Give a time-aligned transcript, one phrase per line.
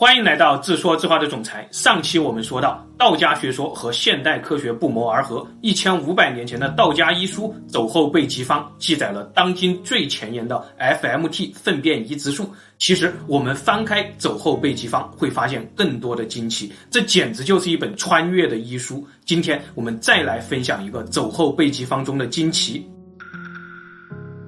[0.00, 1.68] 欢迎来到自说自话的总裁。
[1.72, 5.46] 上期我们说到，道家学说和现代科学不谋而合。
[5.60, 12.50] 一千五百年前的道家医书《走后备急方》记载了当今最前沿的 FMT 粪便移植术。
[12.78, 16.72] 其实，我们翻开《走后备急方》，会发现更多的惊奇。
[16.90, 19.06] 这简直就是一本穿越的医书。
[19.26, 22.90] 今天我们再来分享一个《走后备急方》中的惊奇。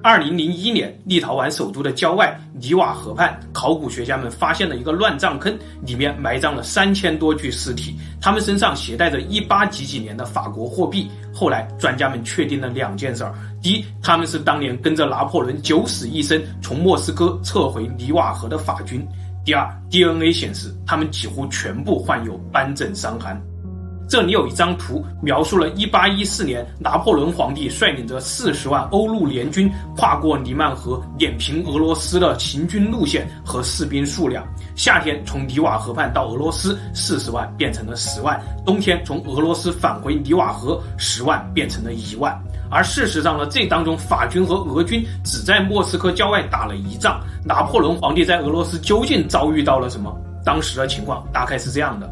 [0.03, 7.95] 二零零一年，立陶宛首都的郊外尼瓦河畔，考古学家们发现了一个乱葬坑，里面埋葬了三千多具尸体。
[8.19, 11.09] 他们身上携带着一八几几年的法国货币。
[11.33, 18.99] 后来，专家们确定了两件事儿：第一，他们是当年跟着拿破仑九死一生从莫斯科撤回尼瓦河的法军；
[19.45, 23.41] 第二，DNA 显示他们几乎全部患有斑疹伤寒。
[24.07, 34.45] 这里有一张图，描述了1814年拿破仑皇帝率领着四十万欧陆联军跨过黎曼河，碾平俄罗斯的行军路线和士兵数量。
[34.75, 42.37] 夏天从尼瓦河畔到俄罗斯，四十万变成了十万；冬天从俄罗斯返回尼瓦河，十万变成了一万。
[42.69, 47.19] 而事实上呢，这当中法军和俄军只在莫斯科郊外打了一仗。
[47.45, 50.15] 拿破仑皇帝在俄罗斯究竟遭遇到了什么？
[50.45, 52.09] 当时的情况大概是这样的。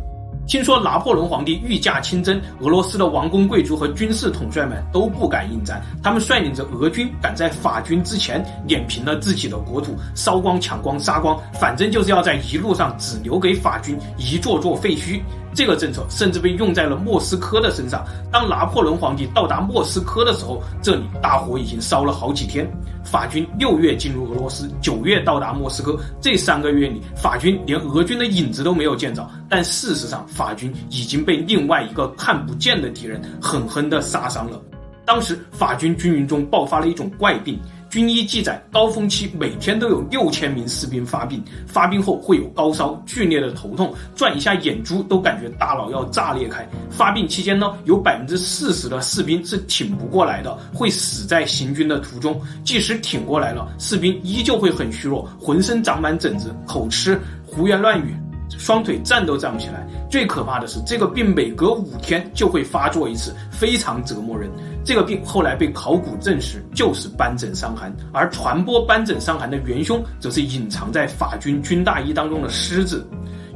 [0.52, 15.22] 听说拿破仑皇帝御驾亲征，俄罗斯的王公贵族和军事统帅们都不敢应战，他们率领着俄军赶在法军之前碾平了自己的国土，烧光、抢光、杀光，反正就是要在一路上只留给法军一座座废墟。
[15.54, 18.06] 这个政策甚至被用在了莫斯科的身上。
[18.32, 22.70] 当拿破仑皇帝到达莫斯科的时候，这里大火已经烧了好几天。
[23.04, 29.28] 法军六月进入俄罗斯，九月到达莫斯科，这三个月里，法军连俄军的影子都没有见着。
[29.50, 34.62] 但事实上，法军已经被另外一个看不见的敌人狠狠地杀伤了。
[35.04, 37.60] 当时，法军军营中爆发了一种怪病。
[37.92, 46.66] 军医记载，高峰期每天都有六千名士兵发病，发病后会有高烧、剧烈的头痛，转一下眼珠都感觉大脑要炸裂开。
[46.90, 52.40] 发病期间呢，有百分之四十的士兵是挺不过来的，会死在行军的途中。
[52.64, 58.16] 即使挺过来了，士兵依旧会很虚弱，浑身长满疹子，口吃，胡言乱语，
[58.58, 59.86] 双腿站都站不起来。
[60.10, 64.50] 最可怕的是，这个病每隔五天就会发作一次，非常折磨人。
[64.84, 73.08] 这个病后来被考古证实就是斑疹伤寒，而传播斑疹伤寒的元凶则是隐藏在法军军大衣当中的虱子。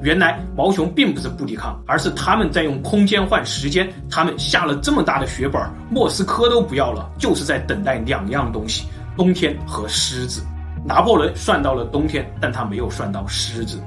[0.01, 3.91] 原来毛熊并不是不抵抗，而是他们在用空间换时间。
[4.07, 5.59] 他们下了这么大的血本，
[5.89, 8.85] 莫斯科都不要了，就是在等待两样东西：
[9.17, 10.43] 冬天和虱子。
[10.85, 13.81] 拿破仑算到了冬天，但他没有算到虱子。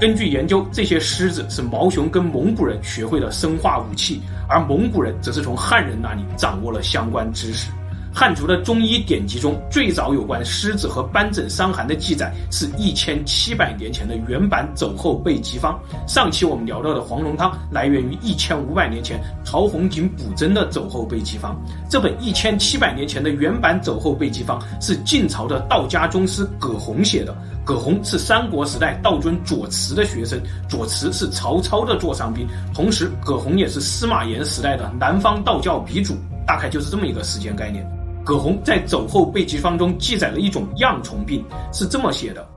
[0.00, 7.70] 根据研究，这些狮子是毛熊跟蒙古人学会的生化武器，而蒙古人则是从汉人那里掌握了相关知识。
[8.12, 15.80] 汉族的中医典籍中，最早有关虱子和斑疹伤寒的记载，是一千七百年前的原版《走后备急方》。
[16.12, 21.54] 上期我们聊到的黄龙汤，来源于一千五百年前陶弘景补真的《走后备急方》。
[21.88, 27.34] 这本一千七百年前的原版《走后备急方》，是晋朝的道家宗师葛洪写的。
[27.64, 36.16] 葛洪是三国时代道尊左慈的学生，左慈是曹操的座上宾，同时葛洪也是司马炎时代的南方道教鼻祖，
[36.46, 37.99] 大概就是这么一个时间概念。
[38.30, 42.48] 葛洪在《走后备急方》中记载了一种恙虫病，是这么写的：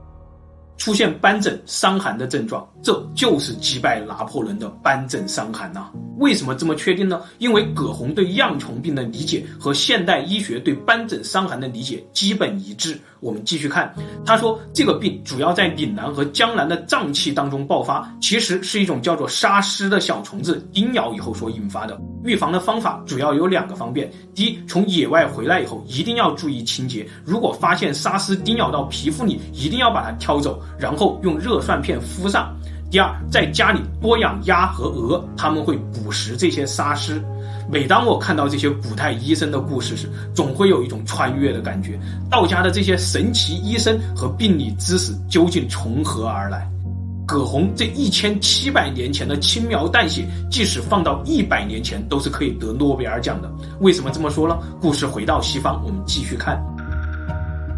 [0.76, 7.22] 出现斑疹伤寒的症状，这就是击败拿破仑的斑疹伤寒呐、为什么这么确定呢？
[7.38, 13.00] 因为葛洪对恙虫病的理解和现代医学对斑疹伤寒的理解基本一致。
[13.20, 13.90] 我们继续看，
[14.26, 21.98] 他说这个病主要在岭南和江南的瘴气当中爆发，其实是一种叫做沙虱的小虫子叮咬以后所引发的。
[22.22, 32.54] 预防的方法主要有两个方面：第一，从野外回来以后一定要注意清洁，如果发现沙虱叮咬到皮肤里，一定要把它挑走，然后用热蒜片敷上。
[32.90, 37.20] 第二，在家里多养鸭和鹅，他们会捕食这些沙虱。
[37.68, 41.98] 每当我看到这些古代医生的故事时，总会有一种穿越的感觉。
[42.30, 46.68] 道家的这些神奇医生和病理知识究竟从何而来？
[47.26, 53.50] 葛洪这一千七百年前的轻描淡写，即使放到一百年前，都是可以得诺贝尔奖的。
[53.80, 54.58] 为什么这么说呢？
[54.78, 56.62] 故事回到西方，我们继续看。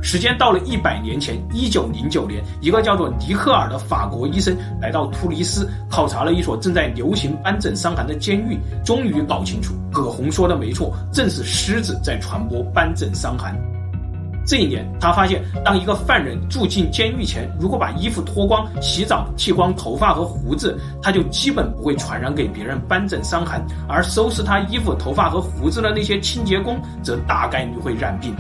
[0.03, 13.57] 时间到了一百年前，一九零九年，一个叫做尼克尔的法国医生来到突尼斯，考察了一所正在流行斑疹伤寒的监狱，终于搞清楚葛洪说的没错，正是虱子在传播斑疹伤寒。
[14.47, 28.33] 这一年，他发现，当一个犯人住进监狱前，如果把衣服脱光、洗澡、剃光头发和胡子，他就基本不会传染给别人斑疹伤寒；而收拾他衣服、头发和胡子的那些清洁工，则大概率会染病。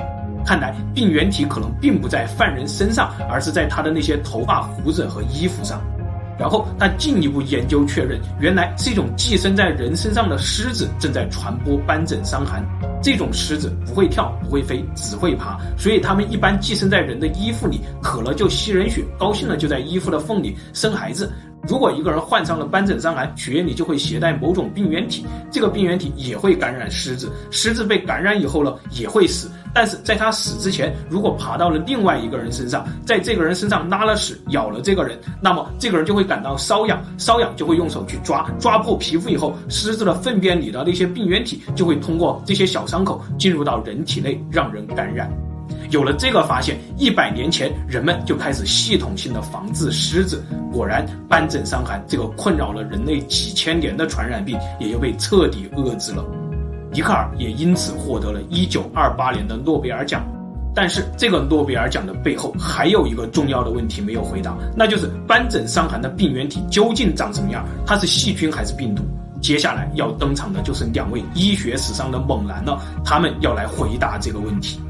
[0.46, 5.82] 看来病原体可能并不在犯人身上，而是在他的那些头发、胡子和衣服上。
[6.38, 12.62] 然后他进一步研究确认，原来是一种寄生在人身上的虱子正在传播斑疹伤寒。
[13.02, 21.32] 这种虱子不会跳，不会飞，只会爬，所以它们一般寄生在人的衣服里，渴了就吸人血，高兴了就在衣服的缝里生孩子。
[21.66, 29.50] 如果一个人患上了斑疹伤寒，血液里就会携带某种病原体，这个病原体也会感染虱子，虱子被感染以后呢，也会死。
[29.76, 45.30] 但是在他死之前，如果爬到了另外一个人身上，在这个人身上拉了屎，咬了这个人，那么这个人就会感到瘙痒，瘙痒就会用手去抓，抓破皮肤以后，虱子的粪便里的那些病原体就会通过这些小伤口进入到人体内，让人感染。
[45.90, 50.42] 有了这个发现，一百年前人们就开始系统性的防治虱子。
[50.72, 56.24] 果然，斑疹伤寒这个困扰了人类几千年的传染病也就被彻底遏制了。
[56.96, 60.26] 笛卡尔也因此获得了1928年的诺贝尔奖。
[60.74, 67.66] 但是，这个诺贝尔奖的背后还有一个重要的问题没有回答，那就是斑疹伤寒的病原体究竟长什么样？
[67.86, 69.02] 它是细菌还是病毒？
[69.42, 74.80] 接下来要登场的就是两位医学史上的猛男了，他们要来回答这个问题。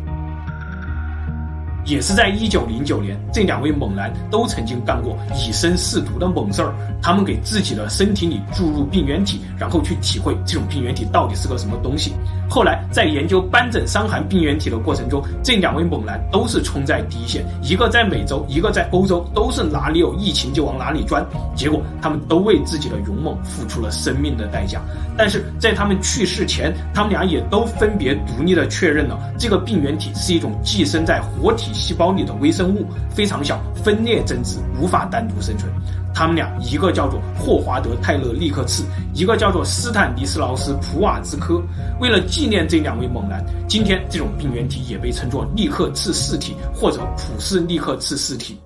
[1.87, 6.75] 也是在一九零九年，这两位猛男都曾经干过以身试毒的猛事儿。
[7.01, 12.13] 他们给自己的身体里注入病原体，然后去体会这种病原体到底是个什么东西。
[12.51, 21.25] 后来在研究斑疹伤寒病原体的过程中，这两位猛男都是冲在第一线，一个在美洲，一个在欧洲，都是哪里有疫情就往哪里钻。
[21.55, 24.81] 结果他们都为自己的勇猛付出了生命的代价。
[25.17, 35.71] 但是在他们去世前，他们俩也都分别独立的确认了这个病原体是一种寄生在活体细胞里的微生物，非常小，分裂增殖，无法单独生存。
[36.15, 38.83] 他们俩一个叫做霍华德·泰勒·利克茨，
[39.13, 41.63] 一个叫做斯坦尼斯劳斯·普瓦兹科。
[42.01, 48.59] 为了纪念这两位猛男，今天这种病原体也被称作利克茨氏体或者普氏利克茨氏体。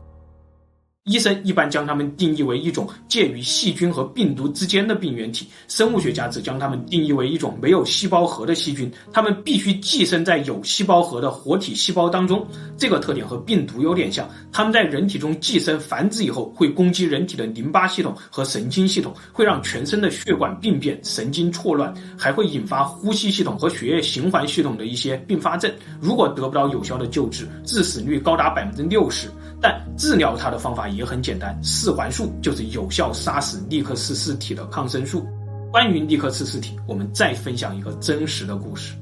[1.04, 8.92] 医生一般将它们定义为一种介于细菌和病毒之间的病原体，生物学家则将它们定义为一种没有细胞核的细菌。
[9.10, 14.28] 它们必须寄生在有细胞核的活体细胞当中，这个特点和病毒有点像。
[14.52, 25.72] 它们在人体中寄生繁殖以后，会攻击人体的淋巴系统和神经系统，会让全身的血管病变、神经错乱，还会引发呼吸系统和血液循环系统的一些并发症。
[25.98, 29.30] 如果得不到有效的救治，致死率高达百分之六十。
[29.60, 35.26] 但治疗它的方法也很简单，四环素就是有效杀死利克氏氏体的抗生素。
[35.70, 38.94] 关于利克氏氏体，我们再分享一个真实的故事。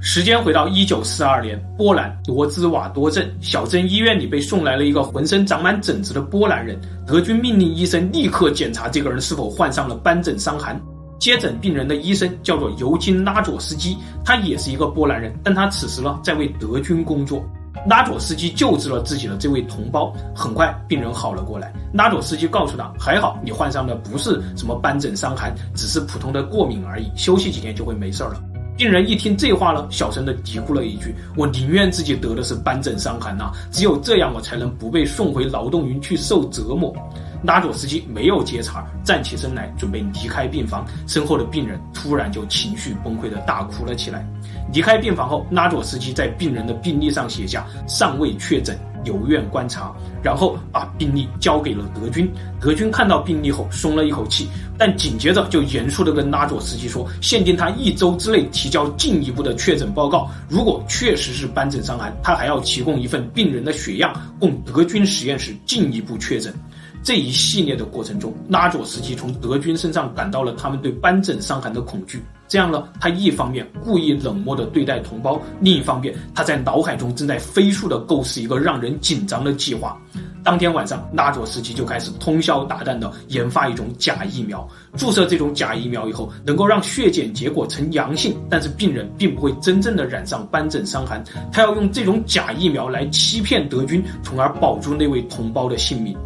[0.00, 6.80] 时间回到一九四二年，波兰罗兹瓦多镇小镇医院里被送来了一个浑身长满疹子的波兰人。
[7.04, 10.80] 德军命令医生立刻检查这个人是否患上了斑疹伤寒。
[11.18, 17.44] 接诊病人的医生叫做尤金拉佐斯基，他也是一个波兰人，但他此时呢在为德军工作。
[17.88, 21.72] 拉佐斯基救治了自己的这位同胞，很快病人好了过来。
[21.90, 28.42] 拉佐斯基告诉他：“还好，你患上的不是什么斑疹伤寒，只是普通的过敏而已，休息几天就会没事儿了。”
[28.76, 36.94] 病人一听这话呢，小声的嘀咕了一句：“我宁愿自己得的是斑疹伤寒呐，只有这样我才能不被送回劳动营去受折磨。”
[37.42, 44.28] 拉佐斯基没有接茬，站起身来准备离开病房，身后的病人突然就情绪崩溃的大哭了起来。
[44.72, 49.90] 离开病房后，拉佐斯基在病人的病历上写下“尚未确诊，留院观察”，
[50.22, 52.30] 然后把病历交给了德军。
[52.60, 54.46] 德军看到病历后松了一口气，
[54.76, 60.28] 但紧接着就严肃地跟拉佐斯基说：“限定他一周之内提交进一步的确诊报告。
[60.50, 66.52] 如果确实是斑疹伤寒，他还要提供一份病人的血样，供德军实验室进一步确诊。”
[67.02, 72.22] 这一系列的过程中，拉佐斯基从德军身上感到了他们对斑疹伤寒的恐惧。
[72.48, 80.00] 这样呢，他一方面故意冷漠地对待同胞，另一方面他在脑海中正在飞速地构思一个让人紧张的计划。
[80.42, 84.66] 当天晚上，拉佐斯基就开始通宵达旦地研发一种假疫苗。
[84.96, 91.22] 注射这种假疫苗以后，能够让血检结果呈阳性，但是病人并不会真正的染上斑疹伤寒。
[91.52, 96.16] 他要用这种假疫苗来欺骗德军，从而保住那位同胞的性命。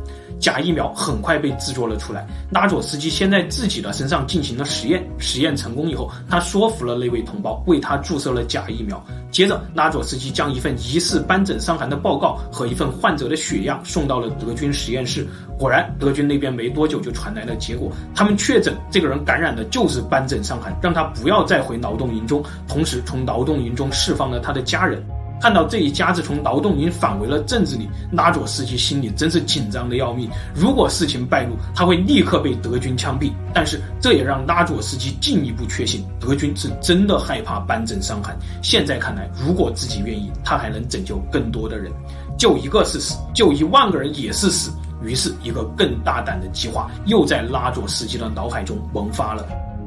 [0.42, 2.26] 假疫苗很快被制作了出来。
[2.50, 9.02] 拉佐斯基先在自己的身上进行了实验，实验成功以后，他说服了那位同胞，为他注射了假疫苗。
[9.30, 15.26] 接着，拉佐斯基将一份疑似斑疹伤寒的报告和一份患者的血样送到了德军实验室。
[15.56, 25.00] 果然，德军那边没多久就传来了结果，他们确诊这个人感染的就是斑疹伤寒，让他不要再回劳动营中，同时从劳动营中释放了他的家人。
[25.42, 30.30] 看到这一家子从劳动营返回了镇子里，拉佐斯基心里真是紧张的要命。
[30.54, 33.32] 如果事情败露，他会立刻被德军枪毙。
[33.52, 38.38] 但是这也让拉佐斯基进一步确信，德军是真的害怕斑疹伤寒。
[38.62, 41.90] 现在看来，如果自己愿意，他还能拯救更多的人。
[42.38, 44.70] 救一个是死，救一万个人也是死。
[45.02, 49.44] 于是，一个更大胆的计划又在拉佐斯基的脑海中萌发了。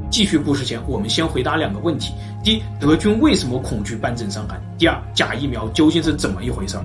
[0.09, 4.61] 继续故事前，我们先回答两个问题：第一，德军为什么恐惧斑疹伤寒？
[4.77, 6.77] 第二，假疫苗究竟是怎么一回事？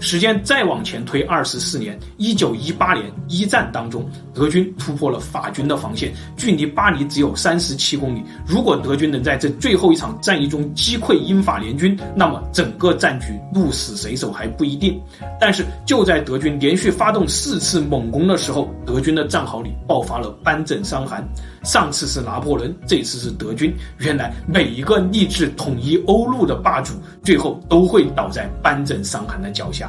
[0.00, 8.22] 时间再往前推二十四年，一九一八年一战当中，德军突破了法军的防线，距离巴黎只有三十七公里。
[8.46, 15.00] 如果德军能在这最后一场战役中击溃英法联军，那么整个战局鹿死谁手还不一定。
[15.40, 21.26] 但是就在德军连续发动四次猛攻的时候，德军的战壕里爆发了斑疹伤寒。
[21.64, 23.74] 上次是拿破仑，这次是德军。
[23.98, 29.87] 原来每一个立志统一欧陆的霸主，最后都会倒在斑疹伤寒的脚下。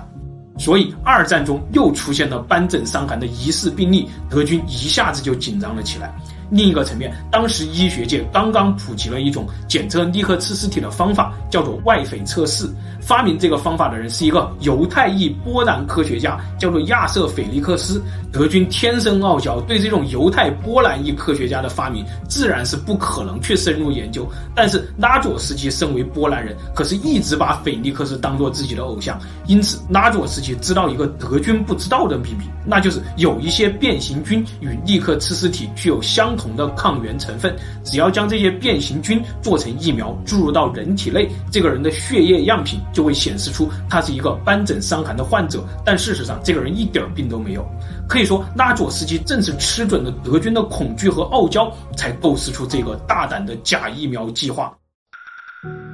[0.59, 6.13] 所以，二战中又出现了斑疹伤寒的疑似病例，德军一下子就紧张了起来。
[6.49, 12.67] 另一个层面，当时医学界刚刚普及了一种检测尼克茨斯体的方法，叫做外斐测试。
[13.01, 18.01] 发明这个方法的人是一个犹太裔波兰科学家，叫做亚瑟·斐利克斯。
[18.31, 24.27] 德军天生傲娇，对这种犹太波兰裔科学家的发明，自然是不可能去深入研究。
[24.53, 36.38] 但是拉佐斯基身为波兰人，可是一直把斐利克斯当做自己的偶像，因此拉佐斯基知道一个德军不知道的秘密，那就是有一些变形菌与尼克茨尸体具有相。
[36.39, 45.63] 同的抗原成分，只要将这些变形菌做成疫苗注入到人体内，这个人的血液样品就会显示出他是一个斑疹伤寒的患者。
[45.85, 47.63] 但事实上，这个人一点病都没有。
[48.07, 54.78] 可以说，拉佐斯基正是吃准了德军的恐惧和傲娇，才构思出这个大胆的假疫苗计划。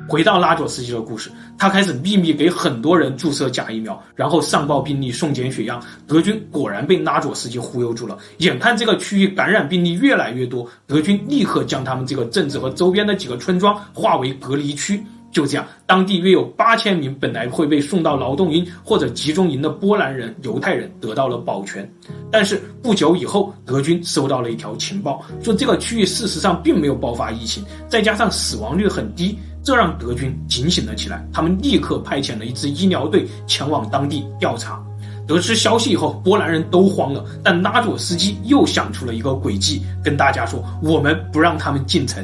[0.07, 5.81] 回到拉佐斯基的故事，他开始秘密给很多人注射假疫苗，然后上报病例、送检血样。
[6.07, 8.17] 德军果然被拉佐斯基忽悠住了。
[8.37, 15.03] 眼看这个区域感染病例越来越多，德军立刻将他们这个镇子和周边的几个村庄划为隔离区。
[15.31, 21.91] 就这样，当地约有八千名本来会被送到劳动营或者集中营的波兰人、犹太人得到了保全。
[22.31, 29.37] 但是不久以后，德军收到了一条情报，说这个区域事实上并没有爆发疫情，再加上死亡率很低。
[29.65, 34.79] 这让德军警醒了起来，他们立刻派遣了一支医疗队前往当地调查。
[35.25, 42.23] 得知消息以后，波兰人都慌了，但拉佐斯基又想出了一个诡计，跟大家说：“我们不让他们进城。”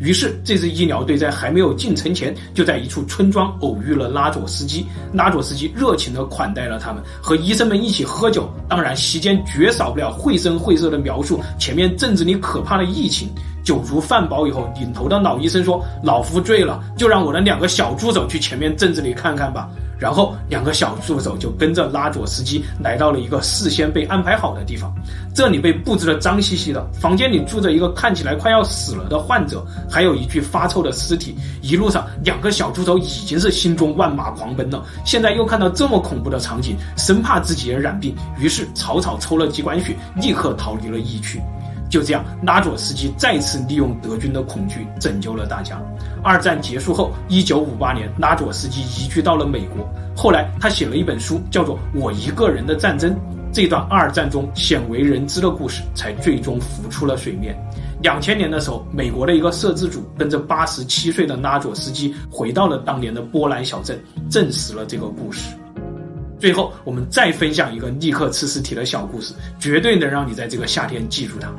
[0.00, 4.84] 于是，这支医疗队在还没有进城前，就在一处村庄偶遇了拉佐斯基。
[5.14, 8.52] 拉佐斯基热情地款待了他们，和医生们一起喝酒。
[8.68, 13.30] 当然，席间绝少不了绘声绘色的描述前面镇子里可怕的疫情。
[13.62, 24.92] 酒足饭饱以后，领头的老医生说：“老夫醉了，就让我的两个小助手去前面镇子里看看吧。”然后，两个小助手就跟着拉佐斯基来到了一个事先被安排好的地方。
[25.32, 31.36] 这里被布置的脏兮兮的，房间里住着一个看起来快要死了的患者，还有一具发臭的尸体。
[31.60, 34.84] 一路上，两个小助手已经是心中万马狂奔了。
[35.04, 41.40] 现在又看到这么恐怖的场景，生怕自己也染病，于是草草抽了几管血，立刻逃离了疫区。
[41.92, 45.78] 就这样，拉佐斯基再次利用德军的恐惧拯救了大家。
[46.24, 49.86] 二战结束后，一九五八年，拉佐斯基移居到了美国。
[50.16, 53.12] 后来，他写了一本书，叫做《我一个人的战争》。
[53.52, 57.54] 这段二战中鲜为人知的故事，才最终浮出了水面。
[58.02, 65.54] 两千年的时候，美国的一个摄制组跟着八十七岁的拉佐斯基回到了当年的波兰小镇，证实了这个故事。
[66.40, 71.52] 最后，我们再分享一个尼克茨斯体的小故事，绝对能让你在这个夏天记住它。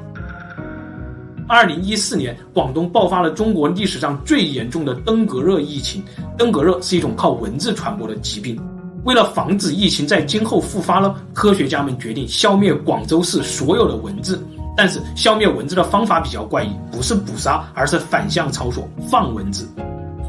[1.54, 6.04] 二零一四年，广东爆发了中国历史上最严重的登革热疫情。
[6.36, 8.60] 登革热是一种靠蚊子传播的疾病。
[9.04, 14.44] 为了防止疫情在今后复发了，科学家们决定消灭广州市所有的蚊子。
[14.76, 19.70] 但是，消灭蚊子的方法比较怪异，不是捕杀，而是反向操作，放蚊子。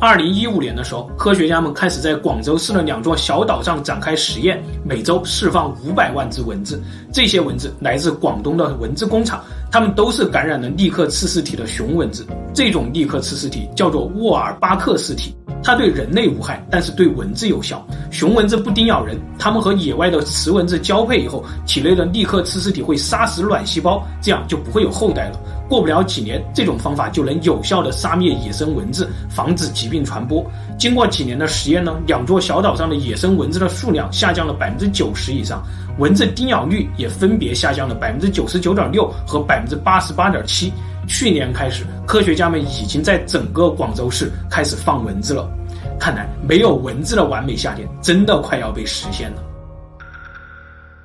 [0.00, 6.82] 二零一五年的时候，科学家们开始在广州市的两座小岛上展开实验，每周释放五百万只蚊子。
[7.10, 9.42] 这些蚊子来自广东的蚊子工厂，
[9.74, 12.24] 它们都是感染了立克刺尸体的雄蚊子。
[12.54, 17.84] 这种立克刺尸体叫做沃尔巴克氏体，它对人类无害，但是对蚊子有效。
[18.12, 25.40] 雄蚊子不叮咬人，它们和野外的雌蚊子交配以后，体内的立克刺尸体会杀死卵细胞，这样就不会有后代了。
[25.68, 30.44] 过不了几年，这种方法就能有效地杀灭野生蚊子，防止疾病传播。
[30.78, 35.62] 经过几年的实验呢，两座小岛上的野生蚊子的数量下降了百分之九十以上，
[35.98, 40.72] 蚊子叮咬率也分别下降了百分之九十九点六和百分之八十八点七。
[41.06, 45.50] 去年开始，科学家们已经在整个广州市开始放蚊子了。
[45.98, 49.42] 看来，没有蚊子的完美夏天真的快要被实现了。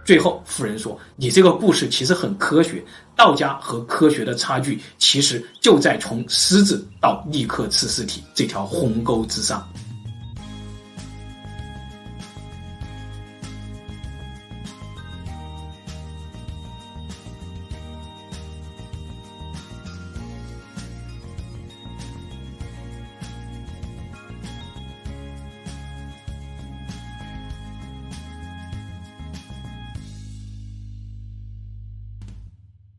[0.09, 2.83] 最后，夫人说：“你这个故事其实很科学，
[3.15, 9.69] 道家和科学的差距，其实就在从狮子到立刻吃尸体这条鸿沟之上。”